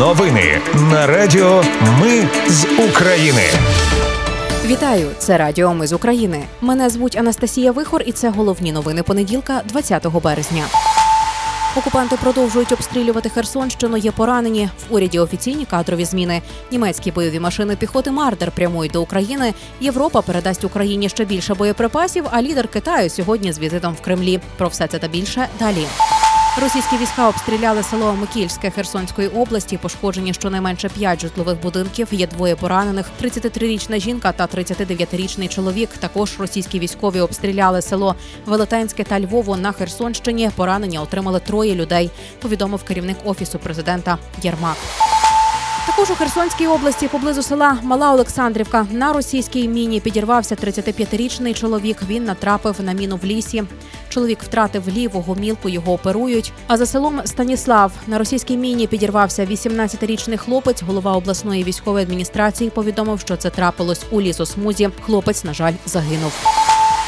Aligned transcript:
Новини 0.00 0.60
на 0.74 1.06
Радіо 1.06 1.64
Ми 2.00 2.28
з 2.48 2.66
України. 2.88 3.42
Вітаю, 4.66 5.10
це 5.18 5.38
Радіо 5.38 5.74
Ми 5.74 5.86
з 5.86 5.92
України. 5.92 6.44
Мене 6.60 6.90
звуть 6.90 7.16
Анастасія 7.16 7.72
Вихор, 7.72 8.02
і 8.06 8.12
це 8.12 8.30
головні 8.30 8.72
новини 8.72 9.02
понеділка, 9.02 9.62
20 9.64 10.06
березня. 10.22 10.64
Окупанти 11.76 12.16
продовжують 12.16 12.72
обстрілювати 12.72 13.28
Херсонщину. 13.28 13.96
Є 13.96 14.10
поранені 14.12 14.70
в 14.88 14.94
уряді 14.94 15.18
офіційні 15.18 15.64
кадрові 15.64 16.04
зміни. 16.04 16.42
Німецькі 16.72 17.10
бойові 17.10 17.40
машини 17.40 17.76
піхоти 17.76 18.10
Мардер 18.10 18.50
прямують 18.50 18.92
до 18.92 19.02
України. 19.02 19.54
Європа 19.80 20.22
передасть 20.22 20.64
Україні 20.64 21.08
ще 21.08 21.24
більше 21.24 21.54
боєприпасів. 21.54 22.24
А 22.30 22.42
лідер 22.42 22.68
Китаю 22.68 23.10
сьогодні 23.10 23.52
з 23.52 23.58
візитом 23.58 23.94
в 23.94 24.00
Кремлі. 24.00 24.40
Про 24.56 24.68
все 24.68 24.86
це 24.86 24.98
та 24.98 25.08
більше 25.08 25.48
далі. 25.58 25.86
Російські 26.58 26.96
війська 26.96 27.28
обстріляли 27.28 27.82
село 27.82 28.12
Микільське 28.12 28.70
Херсонської 28.70 29.28
області. 29.28 29.78
Пошкоджені 29.82 30.34
щонайменше 30.34 30.88
п'ять 30.88 31.20
житлових 31.20 31.62
будинків. 31.62 32.08
Є 32.10 32.26
двоє 32.26 32.56
поранених:– 32.56 33.06
33-річна 33.22 34.00
жінка 34.00 34.32
та 34.32 34.46
39-річний 34.46 35.48
чоловік. 35.48 35.88
Також 35.88 36.40
російські 36.40 36.78
військові 36.78 37.20
обстріляли 37.20 37.82
село 37.82 38.14
Велетенське 38.46 39.04
та 39.04 39.20
Львово 39.20 39.56
на 39.56 39.72
Херсонщині. 39.72 40.50
Поранення 40.56 41.02
отримали 41.02 41.40
троє 41.40 41.74
людей. 41.74 42.10
Повідомив 42.42 42.82
керівник 42.82 43.16
офісу 43.24 43.58
президента 43.58 44.18
Єрмак. 44.42 44.76
Також 46.00 46.16
у 46.16 46.18
Херсонській 46.18 46.66
області 46.66 47.08
поблизу 47.08 47.42
села 47.42 47.78
Мала 47.82 48.12
Олександрівка 48.12 48.86
на 48.90 49.12
російській 49.12 49.68
міні 49.68 50.00
підірвався 50.00 50.54
35-річний 50.54 51.54
чоловік. 51.54 51.96
Він 52.08 52.24
натрапив 52.24 52.76
на 52.80 52.92
міну 52.92 53.16
в 53.16 53.24
лісі. 53.24 53.64
Чоловік 54.08 54.42
втратив 54.42 54.88
ліву 54.88 55.20
гомілку, 55.20 55.68
його 55.68 55.92
оперують. 55.92 56.52
А 56.66 56.76
за 56.76 56.86
селом 56.86 57.20
Станіслав 57.24 57.92
на 58.06 58.18
російській 58.18 58.56
міні 58.56 58.86
підірвався 58.86 59.46
18-річний 59.46 60.36
хлопець. 60.36 60.82
Голова 60.82 61.12
обласної 61.12 61.64
військової 61.64 62.04
адміністрації 62.04 62.70
повідомив, 62.70 63.20
що 63.20 63.36
це 63.36 63.50
трапилось 63.50 64.02
у 64.10 64.20
лісосмузі. 64.20 64.90
Хлопець, 65.02 65.44
на 65.44 65.54
жаль, 65.54 65.74
загинув. 65.86 66.32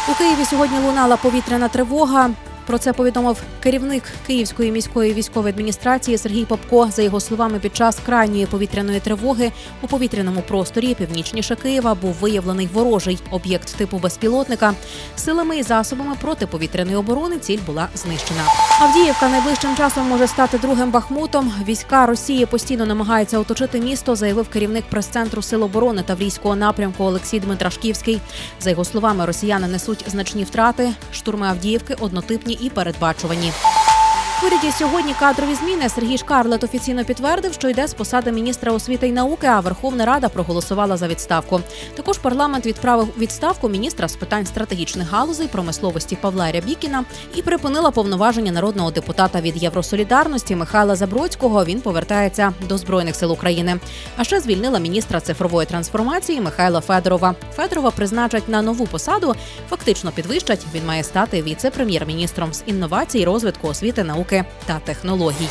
У 0.09 0.15
Києві 0.15 0.45
сьогодні 0.45 0.79
лунала 0.79 1.17
повітряна 1.17 1.69
тривога. 1.69 2.31
Про 2.67 2.79
це 2.79 2.93
повідомив 2.93 3.43
керівник 3.61 4.03
Київської 4.27 4.73
міської 4.73 5.15
військової 5.15 5.53
адміністрації 5.53 6.19
Сергій 6.19 6.45
Попко. 6.45 6.89
За 6.93 7.03
його 7.03 7.21
словами, 7.21 7.59
під 7.59 7.77
час 7.77 7.99
крайньої 8.07 8.47
повітряної 8.47 9.01
тривоги 9.01 9.53
у 9.83 9.87
повітряному 9.87 10.43
просторі 10.49 10.95
північніше 10.95 11.57
Києва 11.57 11.95
був 11.95 12.15
виявлений 12.15 12.69
ворожий 12.73 13.19
об'єкт 13.31 13.77
типу 13.77 13.99
безпілотника. 13.99 14.75
Силами 15.17 15.57
і 15.57 15.63
засобами 15.63 16.15
протиповітряної 16.21 16.97
оборони 16.97 17.39
ціль 17.39 17.59
була 17.67 17.89
знищена. 17.95 18.43
Авдіївка 18.81 19.29
найближчим 19.29 19.77
часом 19.77 20.09
може 20.09 20.27
стати 20.27 20.59
другим 20.59 20.91
бахмутом. 20.91 21.53
Війська 21.69 22.07
Росії 22.07 22.47
постійно 22.47 22.87
намагаються 22.87 23.39
оточити 23.39 23.81
місто, 23.81 24.17
заявив 24.17 24.49
керівник 24.49 24.85
прес-центру 24.91 25.43
Сил 25.43 25.63
оборони 25.63 26.03
Таврійського 26.03 26.57
напрямку 26.57 27.05
Олексій 27.05 27.41
Дмитрашківський. 27.41 28.21
За 28.61 28.71
його 28.71 28.85
словами, 28.85 29.27
росіяни 29.27 29.69
несуть 29.69 30.05
значні 30.07 30.45
втрати. 30.45 30.93
Штурми 31.13 31.47
Авдіївки 31.47 31.95
однотипні 32.01 32.52
і 32.61 32.71
передбачувані. 32.71 33.53
Уряді 34.47 34.73
сьогодні 34.73 35.15
кадрові 35.19 35.55
зміни. 35.55 35.89
Сергій 35.89 36.19
Шкарлет 36.19 36.65
офіційно 36.65 37.05
підтвердив, 37.05 37.53
що 37.53 37.69
йде 37.69 37.89
з 37.89 37.95
посади 37.95 38.33
міністра 38.33 38.73
освіти 38.73 39.09
і 39.09 39.13
науки. 39.13 39.47
А 39.47 39.61
Верховна 39.61 40.07
Рада 40.07 40.29
проголосувала 40.29 40.97
за 40.97 41.09
відставку. 41.09 41.61
Також 41.95 42.19
парламент 42.19 42.67
відправив 42.67 43.09
відставку 43.19 43.69
міністра 43.69 44.09
з 44.09 44.17
питань 44.17 44.47
стратегічних 44.47 45.11
галузей 45.11 45.49
промисловості 45.49 46.17
Павла 46.21 46.53
Рябікіна 46.53 47.05
і 47.35 47.43
припинила 47.43 47.91
повноваження 47.91 48.53
народного 48.53 48.91
депутата 48.91 49.41
від 49.41 49.63
Євросолідарності 49.63 50.57
Михайла 50.57 50.97
Забродського. 50.97 51.65
Він 51.65 51.81
повертається 51.81 52.53
до 52.69 52.79
збройних 52.79 53.17
сил 53.17 53.33
України. 53.33 53.81
А 54.17 54.25
ще 54.25 54.41
звільнила 54.41 54.79
міністра 54.79 55.21
цифрової 55.21 55.67
трансформації 55.67 56.41
Михайла 56.41 56.81
Федорова. 56.81 57.35
Федорова 57.57 57.91
призначать 57.91 58.49
на 58.49 58.63
нову 58.63 58.87
посаду. 58.87 59.35
Фактично 59.71 60.11
підвищать. 60.11 60.67
Він 60.75 60.87
має 60.87 61.05
стати 61.05 61.43
віце-прем'єр-міністром 61.43 62.53
з 62.53 62.63
інновацій, 62.67 63.25
розвитку 63.25 63.69
освіти, 63.69 64.05
науки 64.05 64.32
та 64.67 64.79
технологій. 64.79 65.49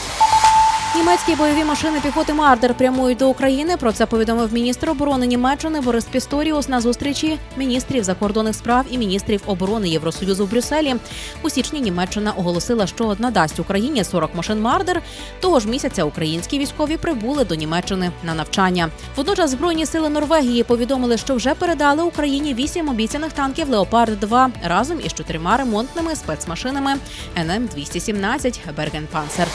Німецькі 0.95 1.35
бойові 1.35 1.63
машини 1.63 1.99
піхоти 1.99 2.33
Мардер 2.33 2.73
прямують 2.73 3.17
до 3.17 3.29
України. 3.29 3.77
Про 3.77 3.91
це 3.91 4.05
повідомив 4.05 4.53
міністр 4.53 4.89
оборони 4.89 5.25
Німеччини 5.27 5.81
Борис 5.81 6.05
Пісторіус 6.05 6.69
на 6.69 6.81
зустрічі 6.81 7.39
міністрів 7.57 8.03
закордонних 8.03 8.55
справ 8.55 8.85
і 8.89 8.97
міністрів 8.97 9.41
оборони 9.45 9.89
Євросоюзу 9.89 10.45
в 10.45 10.49
Брюсселі. 10.51 10.95
У 11.41 11.49
січні 11.49 11.81
Німеччина 11.81 12.31
оголосила, 12.31 12.87
що 12.87 13.15
надасть 13.19 13.59
Україні 13.59 14.03
40 14.03 14.35
машин 14.35 14.61
Marder. 14.61 15.01
Того 15.39 15.59
ж 15.59 15.67
місяця 15.67 16.03
українські 16.03 16.59
військові 16.59 16.97
прибули 16.97 17.45
до 17.45 17.55
Німеччини 17.55 18.11
на 18.23 18.33
навчання. 18.33 18.89
Водночас 19.15 19.49
збройні 19.49 19.85
сили 19.85 20.09
Норвегії 20.09 20.63
повідомили, 20.63 21.17
що 21.17 21.35
вже 21.35 21.53
передали 21.53 22.03
Україні 22.03 22.53
вісім 22.53 22.89
обіцяних 22.89 23.33
танків 23.33 23.69
Leopard 23.69 24.19
2 24.19 24.49
разом 24.63 24.99
із 25.05 25.13
чотирма 25.13 25.57
ремонтними 25.57 26.15
спецмашинами 26.15 26.95
NM 27.37 27.67
217 27.67 28.59
Bergepanzer. 28.77 29.47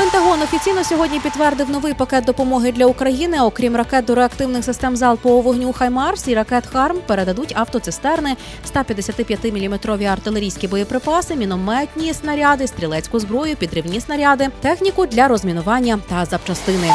Пентагон 0.00 0.42
офіційно 0.42 0.84
сьогодні 0.84 1.20
підтвердив 1.20 1.70
новий 1.70 1.94
пакет 1.94 2.24
допомоги 2.24 2.72
для 2.72 2.86
України. 2.86 3.40
Окрім 3.40 3.76
ракет 3.76 4.04
до 4.04 4.14
реактивних 4.14 4.64
систем 4.64 4.96
залпового 4.96 5.42
вогню 5.42 5.72
Хаймарс 5.72 6.28
і 6.28 6.34
ракет 6.34 6.66
HARM 6.66 6.96
передадуть 7.06 7.52
автоцистерни, 7.56 8.36
155-мм 8.74 10.06
артилерійські 10.06 10.68
боєприпаси, 10.68 11.36
мінометні 11.36 12.14
снаряди, 12.14 12.66
стрілецьку 12.66 13.20
зброю, 13.20 13.56
підривні 13.56 14.00
снаряди, 14.00 14.48
техніку 14.60 15.06
для 15.06 15.28
розмінування 15.28 15.98
та 16.08 16.24
запчастини. 16.24 16.90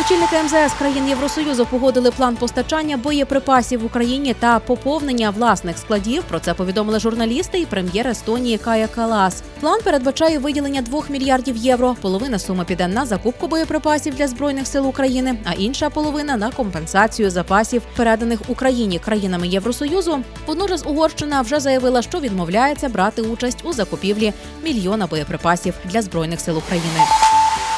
Очільники 0.00 0.42
МЗС 0.42 0.74
країн 0.78 1.08
Євросоюзу 1.08 1.66
погодили 1.66 2.10
план 2.10 2.36
постачання 2.36 2.96
боєприпасів 2.96 3.80
в 3.82 3.84
Україні 3.84 4.34
та 4.34 4.58
поповнення 4.58 5.30
власних 5.30 5.78
складів. 5.78 6.22
Про 6.22 6.40
це 6.40 6.54
повідомили 6.54 7.00
журналісти 7.00 7.58
і 7.58 7.66
прем'єр 7.66 8.08
Естонії 8.08 8.58
Кая 8.58 8.86
Калас. 8.86 9.42
План 9.60 9.80
передбачає 9.84 10.38
виділення 10.38 10.82
2 10.82 11.02
мільярдів 11.08 11.56
євро. 11.56 11.96
Половина 12.00 12.38
суми 12.38 12.64
піде 12.64 12.88
на 12.88 13.06
закупку 13.06 13.48
боєприпасів 13.48 14.14
для 14.14 14.28
збройних 14.28 14.66
сил 14.66 14.88
України, 14.88 15.38
а 15.44 15.52
інша 15.52 15.90
половина 15.90 16.36
на 16.36 16.50
компенсацію 16.50 17.30
запасів, 17.30 17.82
переданих 17.96 18.40
Україні 18.48 18.98
країнами 18.98 19.48
Євросоюзу. 19.48 20.18
Водночас 20.46 20.86
Угорщина 20.86 21.40
вже 21.40 21.60
заявила, 21.60 22.02
що 22.02 22.20
відмовляється 22.20 22.88
брати 22.88 23.22
участь 23.22 23.58
у 23.64 23.72
закупівлі 23.72 24.32
мільйона 24.64 25.06
боєприпасів 25.06 25.74
для 25.84 26.02
збройних 26.02 26.40
сил 26.40 26.58
України. 26.58 27.00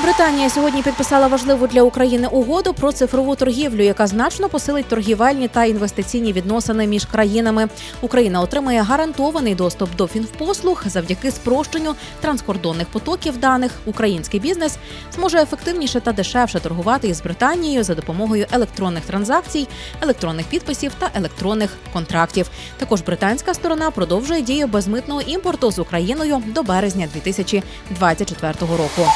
Британія 0.02 0.50
сьогодні 0.50 0.82
підписала 0.82 1.26
важливу 1.26 1.66
для 1.66 1.82
України 1.82 2.28
угоду 2.28 2.74
про 2.74 2.92
цифрову 2.92 3.36
торгівлю, 3.36 3.82
яка 3.82 4.06
значно 4.06 4.48
посилить 4.48 4.86
торгівельні 4.86 5.48
та 5.48 5.64
інвестиційні 5.64 6.32
відносини 6.32 6.86
між 6.86 7.04
країнами. 7.04 7.68
Україна 8.00 8.40
отримає 8.40 8.82
гарантований 8.82 9.54
доступ 9.54 9.96
до 9.96 10.06
фінпослуг 10.06 10.82
завдяки 10.86 11.30
спрощенню 11.30 11.94
транскордонних 12.20 12.86
потоків 12.86 13.36
даних. 13.36 13.72
Український 13.84 14.40
бізнес 14.40 14.78
зможе 15.14 15.38
ефективніше 15.38 16.00
та 16.00 16.12
дешевше 16.12 16.60
торгувати 16.60 17.08
із 17.08 17.20
Британією 17.20 17.84
за 17.84 17.94
допомогою 17.94 18.46
електронних 18.52 19.04
транзакцій, 19.04 19.68
електронних 20.00 20.46
підписів 20.46 20.92
та 20.98 21.10
електронних 21.14 21.70
контрактів. 21.92 22.50
Також 22.78 23.00
британська 23.00 23.54
сторона 23.54 23.90
продовжує 23.90 24.40
дію 24.40 24.66
безмитного 24.66 25.20
імпорту 25.20 25.70
з 25.70 25.78
Україною 25.78 26.42
до 26.46 26.62
березня 26.62 27.08
2024 27.14 28.54
року. 28.60 29.06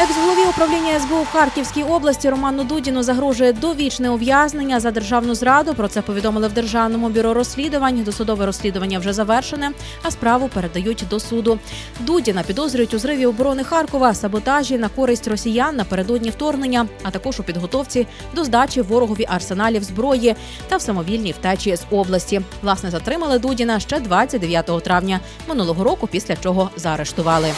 Екс-голові 0.00 0.48
управління 0.50 1.00
СБУ 1.00 1.22
в 1.22 1.26
Харківській 1.26 1.82
області 1.82 2.30
Роману 2.30 2.64
Дудіну 2.64 3.02
загрожує 3.02 3.52
довічне 3.52 4.10
ув'язнення 4.10 4.80
за 4.80 4.90
державну 4.90 5.34
зраду. 5.34 5.74
Про 5.74 5.88
це 5.88 6.02
повідомили 6.02 6.48
в 6.48 6.52
державному 6.52 7.08
бюро 7.08 7.34
розслідувань. 7.34 8.02
Досудове 8.02 8.46
розслідування 8.46 8.98
вже 8.98 9.12
завершене, 9.12 9.70
а 10.02 10.10
справу 10.10 10.48
передають 10.54 11.04
до 11.10 11.20
суду. 11.20 11.58
Дудіна 12.00 12.42
підозрюють 12.42 12.94
у 12.94 12.98
зриві 12.98 13.26
оборони 13.26 13.64
Харкова, 13.64 14.14
саботажі 14.14 14.78
на 14.78 14.88
користь 14.88 15.28
росіян 15.28 15.76
напередодні 15.76 16.30
вторгнення, 16.30 16.86
а 17.02 17.10
також 17.10 17.40
у 17.40 17.42
підготовці 17.42 18.06
до 18.34 18.44
здачі 18.44 18.82
ворогові 18.82 19.26
арсеналів 19.28 19.84
зброї 19.84 20.36
та 20.68 20.76
в 20.76 20.82
самовільній 20.82 21.32
втечі 21.32 21.76
з 21.76 21.82
області. 21.90 22.40
Власне 22.62 22.90
затримали 22.90 23.38
Дудіна 23.38 23.80
ще 23.80 24.00
29 24.00 24.82
травня 24.84 25.20
минулого 25.48 25.84
року, 25.84 26.06
після 26.06 26.36
чого 26.36 26.70
заарештували. 26.76 27.52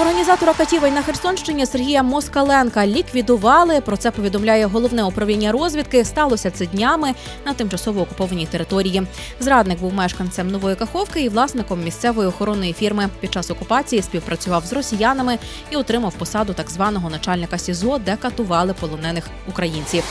Організатора 0.00 0.54
катівень 0.54 0.94
на 0.94 1.02
Херсонщині 1.02 1.66
Сергія 1.66 2.02
Москаленка 2.02 2.86
ліквідували. 2.86 3.80
Про 3.80 3.96
це 3.96 4.10
повідомляє 4.10 4.66
головне 4.66 5.04
управління 5.04 5.52
розвідки. 5.52 6.04
Сталося 6.04 6.50
це 6.50 6.66
днями 6.66 7.14
на 7.46 7.54
тимчасово 7.54 8.00
окупованій 8.00 8.46
території. 8.46 9.02
Зрадник 9.40 9.80
був 9.80 9.94
мешканцем 9.94 10.50
нової 10.50 10.76
каховки 10.76 11.22
і 11.22 11.28
власником 11.28 11.84
місцевої 11.84 12.28
охоронної 12.28 12.72
фірми. 12.72 13.08
Під 13.20 13.32
час 13.32 13.50
окупації 13.50 14.02
співпрацював 14.02 14.66
з 14.66 14.72
росіянами 14.72 15.38
і 15.70 15.76
отримав 15.76 16.14
посаду 16.14 16.52
так 16.52 16.70
званого 16.70 17.10
начальника 17.10 17.58
СІЗО, 17.58 17.98
де 17.98 18.16
катували 18.16 18.74
полонених 18.80 19.24
українців. 19.48 20.04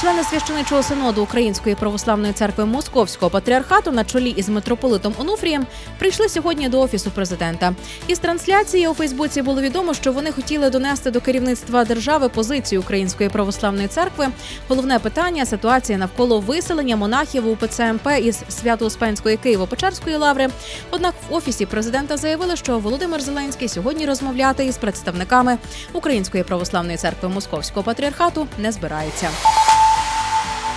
Члени 0.00 0.24
священичого 0.24 0.82
синоду 0.82 1.22
Української 1.22 1.74
православної 1.74 2.32
церкви 2.32 2.64
Московського 2.64 3.30
патріархату 3.30 3.92
на 3.92 4.04
чолі 4.04 4.30
із 4.30 4.48
митрополитом 4.48 5.14
Онуфрієм 5.18 5.66
прийшли 5.98 6.28
сьогодні 6.28 6.68
до 6.68 6.80
офісу 6.80 7.10
президента. 7.10 7.74
Із 8.06 8.18
трансляції 8.18 8.88
у 8.88 8.94
Фейсбуці 8.94 9.42
було 9.42 9.60
відомо, 9.60 9.94
що 9.94 10.12
вони 10.12 10.32
хотіли 10.32 10.70
донести 10.70 11.10
до 11.10 11.20
керівництва 11.20 11.84
держави 11.84 12.28
позицію 12.28 12.80
Української 12.80 13.28
православної 13.28 13.88
церкви. 13.88 14.28
Головне 14.68 14.98
питання 14.98 15.46
ситуація 15.46 15.98
навколо 15.98 16.40
виселення 16.40 16.96
монахів 16.96 17.48
у 17.48 17.56
ПЦМП 17.56 18.08
із 18.22 18.42
Свято-Успенської 18.48 19.38
Києво-Печерської 19.44 20.18
лаври. 20.18 20.48
Однак 20.90 21.14
в 21.30 21.34
офісі 21.34 21.66
президента 21.66 22.16
заявили, 22.16 22.56
що 22.56 22.78
Володимир 22.78 23.22
Зеленський 23.22 23.68
сьогодні 23.68 24.06
розмовляти 24.06 24.64
із 24.64 24.76
представниками 24.76 25.58
Української 25.92 26.44
православної 26.44 26.96
церкви 26.98 27.28
Московського 27.28 27.84
патріархату 27.84 28.46
не 28.58 28.72
збирається. 28.72 29.28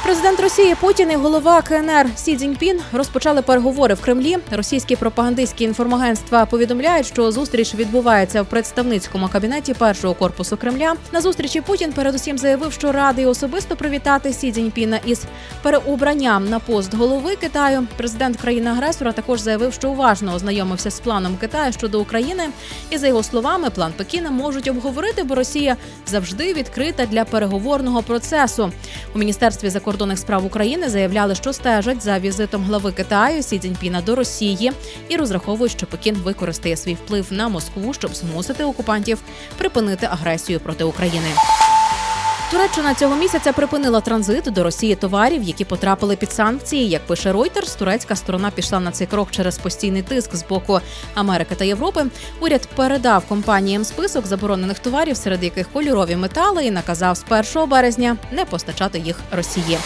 Президент 0.09 0.39
Росії 0.39 0.75
Путін 0.81 1.11
і 1.11 1.15
голова 1.15 1.61
КНР 1.61 2.05
Сі 2.15 2.37
Цзіньпін 2.37 2.79
розпочали 2.91 3.41
переговори 3.41 3.93
в 3.93 4.01
Кремлі. 4.01 4.37
Російські 4.51 4.95
пропагандистські 4.95 5.63
інформагентства 5.63 6.45
повідомляють, 6.45 7.07
що 7.07 7.31
зустріч 7.31 7.75
відбувається 7.75 8.41
в 8.41 8.45
представницькому 8.45 9.27
кабінеті 9.27 9.73
першого 9.73 10.13
корпусу 10.13 10.57
Кремля. 10.57 10.93
На 11.11 11.21
зустрічі 11.21 11.61
Путін 11.61 11.93
передусім 11.93 12.37
заявив, 12.37 12.73
що 12.73 12.91
радий 12.91 13.25
особисто 13.25 13.75
привітати 13.75 14.33
Сі 14.33 14.51
Цзіньпіна 14.51 14.99
із 15.05 15.23
переобранням 15.61 16.49
на 16.49 16.59
пост 16.59 16.93
голови 16.93 17.35
Китаю. 17.35 17.87
Президент 17.97 18.37
країни-агресора 18.37 19.11
також 19.11 19.39
заявив, 19.39 19.73
що 19.73 19.89
уважно 19.89 20.33
ознайомився 20.33 20.91
з 20.91 20.99
планом 20.99 21.37
Китаю 21.37 21.73
щодо 21.73 22.01
України. 22.01 22.43
І 22.89 22.97
за 22.97 23.07
його 23.07 23.23
словами, 23.23 23.69
план 23.69 23.93
Пекіна 23.97 24.31
можуть 24.31 24.67
обговорити, 24.67 25.23
бо 25.23 25.35
Росія 25.35 25.77
завжди 26.07 26.53
відкрита 26.53 27.05
для 27.05 27.25
переговорного 27.25 28.01
процесу. 28.03 28.71
У 29.15 29.19
міністерстві 29.19 29.69
закордонних 29.99 30.19
справ 30.19 30.45
України 30.45 30.89
заявляли, 30.89 31.35
що 31.35 31.53
стежать 31.53 32.03
за 32.03 32.19
візитом 32.19 32.63
глави 32.63 32.91
Китаю 32.91 33.43
Сі 33.43 33.59
Цзіньпіна 33.59 34.01
до 34.01 34.15
Росії 34.15 34.71
і 35.09 35.15
розраховують, 35.15 35.71
що 35.71 35.85
Пекін 35.85 36.15
використає 36.15 36.77
свій 36.77 36.93
вплив 36.93 37.27
на 37.31 37.49
Москву, 37.49 37.93
щоб 37.93 38.15
змусити 38.15 38.63
окупантів 38.63 39.19
припинити 39.57 40.05
агресію 40.05 40.59
проти 40.59 40.83
України. 40.83 41.27
Туреччина 42.51 42.93
цього 42.93 43.15
місяця 43.15 43.53
припинила 43.53 44.01
транзит 44.01 44.43
до 44.43 44.63
Росії 44.63 44.95
товарів, 44.95 45.43
які 45.43 45.65
потрапили 45.65 46.15
під 46.15 46.31
санкції. 46.31 46.89
Як 46.89 47.07
пише 47.07 47.31
Reuters, 47.33 47.77
турецька 47.77 48.15
сторона 48.15 48.51
пішла 48.51 48.79
на 48.79 48.91
цей 48.91 49.07
крок 49.07 49.31
через 49.31 49.57
постійний 49.57 50.01
тиск 50.01 50.35
з 50.35 50.43
боку 50.47 50.79
Америки 51.13 51.55
та 51.55 51.65
Європи. 51.65 52.05
Уряд 52.39 52.67
передав 52.75 53.25
компаніям 53.25 53.83
список 53.83 54.25
заборонених 54.25 54.79
товарів, 54.79 55.17
серед 55.17 55.43
яких 55.43 55.69
кольорові 55.71 56.15
метали, 56.15 56.65
і 56.65 56.71
наказав 56.71 57.17
з 57.17 57.25
1 57.55 57.69
березня 57.69 58.17
не 58.31 58.45
постачати 58.45 58.99
їх 58.99 59.15
Росії. 59.31 59.77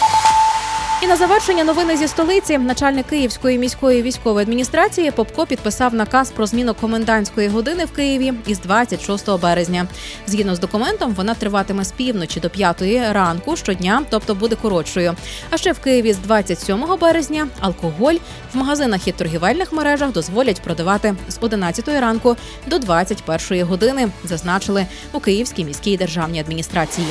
І 1.04 1.06
на 1.06 1.16
завершення 1.16 1.64
новини 1.64 1.96
зі 1.96 2.08
столиці 2.08 2.58
начальник 2.58 3.06
Київської 3.06 3.58
міської 3.58 4.02
військової 4.02 4.42
адміністрації 4.42 5.10
Попко 5.10 5.46
підписав 5.46 5.94
наказ 5.94 6.30
про 6.30 6.46
зміну 6.46 6.74
комендантської 6.74 7.48
години 7.48 7.84
в 7.84 7.92
Києві 7.92 8.32
із 8.46 8.60
26 8.60 9.30
березня. 9.30 9.86
Згідно 10.26 10.54
з 10.54 10.58
документом, 10.58 11.14
вона 11.14 11.34
триватиме 11.34 11.84
з 11.84 11.92
півночі 11.92 12.40
до 12.40 12.50
5 12.50 12.82
ранку 13.12 13.56
щодня, 13.56 14.02
тобто 14.10 14.34
буде 14.34 14.56
коротшою. 14.56 15.14
А 15.50 15.56
ще 15.56 15.72
в 15.72 15.78
Києві 15.78 16.12
з 16.12 16.18
27 16.18 16.84
березня 17.00 17.48
алкоголь 17.60 18.16
в 18.54 18.56
магазинах 18.56 19.08
і 19.08 19.12
торгівельних 19.12 19.72
мережах 19.72 20.12
дозволять 20.12 20.60
продавати 20.60 21.14
з 21.28 21.38
11 21.40 21.88
ранку 21.88 22.36
до 22.66 22.78
21 22.78 23.66
години, 23.66 24.08
зазначили 24.24 24.86
у 25.12 25.20
Київській 25.20 25.64
міській 25.64 25.96
державній 25.96 26.40
адміністрації. 26.40 27.08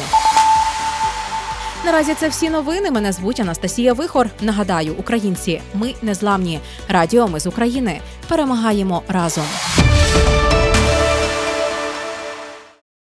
Наразі 1.86 2.14
це 2.14 2.30
всі 2.30 2.50
новини. 2.50 2.92
Мене 2.92 3.12
звуть 3.12 3.40
Анастасія 3.40 3.94
Вихор. 3.94 4.30
Нагадаю, 4.42 4.94
українці, 4.98 5.62
ми 5.74 5.94
незламні. 6.02 6.60
Радіо 6.88 7.28
ми 7.28 7.40
з 7.40 7.48
України. 7.48 8.00
Перемагаємо 8.28 9.04
разом. 9.08 9.46